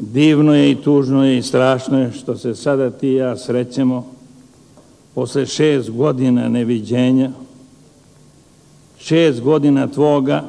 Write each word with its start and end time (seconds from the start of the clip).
Divno 0.00 0.54
je 0.54 0.70
i 0.70 0.74
tužno 0.74 1.24
je 1.24 1.38
i 1.38 1.42
strašno 1.42 2.00
je 2.00 2.12
što 2.12 2.36
se 2.36 2.54
sada 2.54 2.90
ti 2.90 3.08
i 3.08 3.14
ja 3.14 3.36
srećemo 3.36 4.06
posle 5.14 5.46
šest 5.46 5.90
godina 5.90 6.48
neviđenja, 6.48 7.30
šest 8.98 9.40
godina 9.40 9.86
tvoga, 9.86 10.44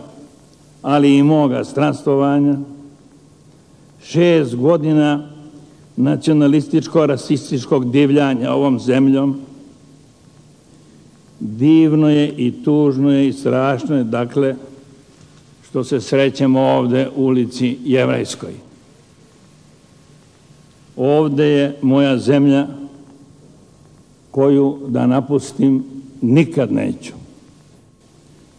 ali 0.81 1.17
i 1.17 1.23
moga 1.23 1.63
stranstovanja, 1.63 2.57
šest 4.03 4.55
godina 4.55 5.29
nacionalističko-rasističkog 5.97 7.91
divljanja 7.91 8.53
ovom 8.53 8.79
zemljom, 8.79 9.41
divno 11.39 12.09
je 12.09 12.29
i 12.29 12.63
tužno 12.63 13.11
je 13.11 13.27
i 13.27 13.33
strašno 13.33 13.95
je, 13.95 14.03
dakle, 14.03 14.55
što 15.69 15.83
se 15.83 16.01
srećemo 16.01 16.61
ovde 16.61 17.09
u 17.15 17.23
ulici 17.23 17.77
Jevrajskoj. 17.85 18.70
Ovde 21.03 21.45
je 21.45 21.77
moja 21.81 22.17
zemlja 22.17 22.67
koju 24.31 24.79
da 24.87 25.07
napustim 25.07 25.83
nikad 26.21 26.71
neću. 26.71 27.13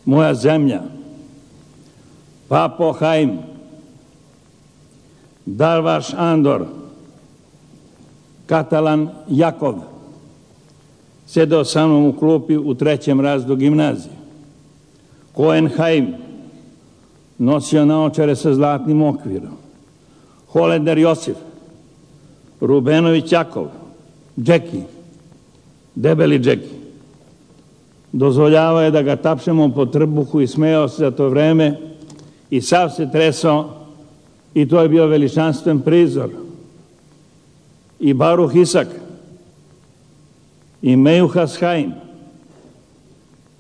Moja 0.05 0.35
zemlja, 0.35 0.83
Papo 2.49 2.93
Haim, 2.93 3.39
Darvaš 5.47 6.15
Andor, 6.15 6.67
Katalan 8.47 9.09
Jakov, 9.29 9.75
sedeo 11.27 11.65
sa 11.65 11.87
mnom 11.87 12.07
u 12.07 12.13
klupi 12.13 12.57
u 12.57 12.75
trećem 12.75 13.21
razdu 13.21 13.57
gimnazije. 13.57 14.15
Koen 15.33 15.69
Haim, 15.77 16.15
nosio 17.39 17.85
naočare 17.85 18.37
sa 18.37 18.55
zlatnim 18.55 19.03
okvirom. 19.03 19.57
Holender 20.49 20.99
Josif, 20.99 21.37
Rubenović 22.63 23.33
Jakov, 23.33 23.67
Džeki, 24.39 24.83
debeli 25.95 26.39
Džeki. 26.39 26.75
Dozvoljavao 28.13 28.83
je 28.83 28.91
da 28.91 29.03
ga 29.03 29.17
tapšemo 29.17 29.69
po 29.75 29.87
trbuhu 29.87 30.41
i 30.41 30.47
smejao 30.47 30.89
se 30.89 30.97
za 30.97 31.11
to 31.11 31.29
vreme 31.29 31.77
i 32.51 32.61
sav 32.61 32.91
se 32.91 33.11
tresao 33.11 33.69
i 34.55 34.69
to 34.69 34.83
je 34.83 34.89
bio 34.89 35.07
veličanstven 35.07 35.81
prizor. 35.81 36.31
I 38.01 38.15
Baruh 38.15 38.57
Isak, 38.57 38.89
i 40.83 40.97
Mejuhas 40.97 41.57
Haim, 41.61 41.93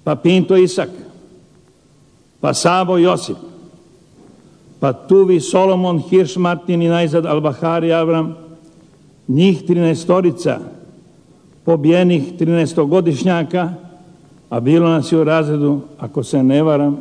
pa 0.04 0.14
Pinto 0.16 0.56
Isak, 0.56 0.90
pa 2.40 2.54
Sabo 2.54 2.98
Josip, 2.98 3.36
pa 4.80 4.92
Tuvi 4.92 5.40
Solomon, 5.40 5.98
Hirš 5.98 6.36
Martin 6.36 6.82
i 6.82 6.88
najzad 6.88 7.26
Albahari 7.26 7.92
Avram, 7.92 8.36
njih 9.28 9.62
13 9.68 10.58
pobijenih 11.64 12.32
13-godišnjaka, 12.38 13.70
a 14.48 14.60
bilo 14.60 14.88
nas 14.88 15.12
je 15.12 15.18
u 15.18 15.24
razredu, 15.24 15.80
ako 15.98 16.22
se 16.22 16.42
ne 16.42 16.62
varam, 16.62 16.98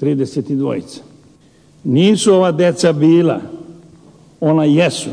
32. 0.00 0.80
Nisu 1.84 2.34
ova 2.34 2.52
deca 2.52 2.92
bila, 2.92 3.40
ona 4.40 4.64
jesu. 4.64 5.10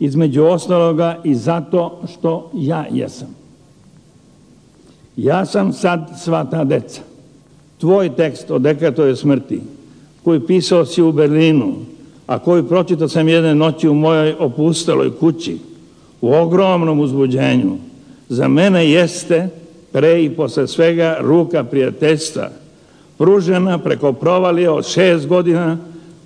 Između 0.00 0.44
ostaloga 0.44 1.20
i 1.24 1.34
zato 1.34 2.00
što 2.12 2.50
ja 2.54 2.86
jesam. 2.90 3.28
Ja 5.16 5.46
sam 5.46 5.72
sad 5.72 6.10
sva 6.22 6.44
ta 6.44 6.64
deca. 6.64 7.02
Tvoj 7.78 8.16
tekst 8.16 8.50
o 8.50 8.58
dekatove 8.58 9.16
smrti, 9.16 9.60
koji 10.24 10.46
pisao 10.46 10.86
si 10.86 11.02
u 11.02 11.12
Berlinu, 11.12 11.74
a 12.30 12.38
koju 12.38 12.68
pročitao 12.68 13.08
sam 13.08 13.28
jedne 13.28 13.54
noći 13.54 13.88
u 13.88 13.94
mojoj 13.94 14.34
opusteloj 14.38 15.18
kući, 15.18 15.58
u 16.20 16.32
ogromnom 16.32 17.00
uzbuđenju, 17.00 17.76
za 18.28 18.48
mene 18.48 18.90
jeste 18.90 19.48
pre 19.92 20.24
i 20.24 20.30
posle 20.30 20.66
svega 20.66 21.16
ruka 21.20 21.64
prijateljstva, 21.64 22.50
pružena 23.18 23.78
preko 23.78 24.12
provalije 24.12 24.70
od 24.70 24.86
šest 24.86 25.26
godina, 25.26 25.78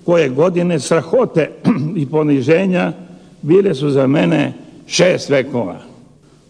koje 0.03 0.29
godine 0.29 0.79
strahote 0.79 1.51
i 2.01 2.05
poniženja 2.05 2.93
bile 3.41 3.75
su 3.75 3.89
za 3.89 4.07
mene 4.07 4.53
šest 4.87 5.29
vekova. 5.29 5.79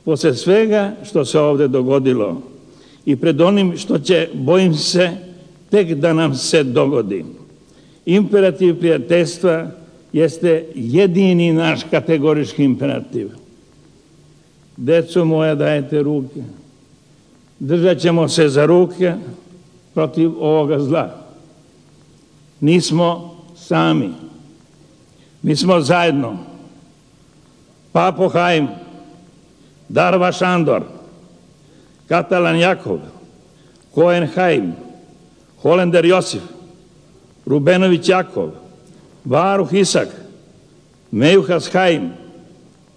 Posle 0.06 0.34
svega 0.34 0.92
što 1.04 1.26
se 1.26 1.40
ovde 1.40 1.68
dogodilo 1.68 2.42
i 3.06 3.16
pred 3.16 3.42
onim 3.42 3.78
što 3.78 4.00
će, 4.00 4.30
bojim 4.34 4.74
se, 4.74 5.10
tek 5.70 5.94
da 5.94 6.14
nam 6.14 6.36
se 6.36 6.64
dogodi, 6.64 7.26
Imperativ 8.06 8.80
prijateljstva 8.80 9.68
jeste 10.14 10.66
jedini 10.76 11.54
naš 11.54 11.82
kategorički 11.92 12.64
imperativ. 12.64 13.30
Deco 14.78 15.26
moja, 15.26 15.56
dajete 15.56 16.04
ruke. 16.04 16.44
Držat 17.60 18.00
ćemo 18.00 18.28
se 18.28 18.50
za 18.50 18.66
ruke 18.66 19.14
protiv 19.94 20.32
ovoga 20.40 20.80
zla. 20.80 21.26
Nismo 22.60 23.36
sami. 23.56 24.10
Mi 25.42 25.56
smo 25.56 25.82
zajedno. 25.82 26.38
Papo 27.92 28.30
Haim, 28.30 28.68
Darva 29.90 30.32
Šandor, 30.32 30.84
Katalan 32.08 32.60
Jakov, 32.60 33.00
Koen 33.94 34.28
Haim, 34.36 34.74
Holender 35.62 36.06
Josif, 36.06 36.42
Rubenović 37.46 38.10
Jakov, 38.10 38.52
Varuh 39.26 39.74
Isak, 39.74 40.08
Mejuhas 41.12 41.70
Haim, 41.74 42.12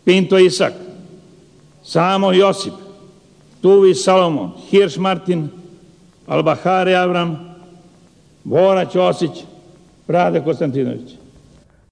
Pinto 0.04 0.38
Isak, 0.38 0.72
Samo 1.82 2.32
Josip, 2.32 2.74
Tuvi 3.62 3.94
Salomon, 3.94 4.52
Hirš 4.70 4.96
Martin, 4.96 5.48
Albahari 6.26 6.94
Avram, 6.94 7.54
Bora 8.44 8.86
Ćosić, 8.86 9.44
Rade 10.08 10.40
Konstantinović. 10.44 11.10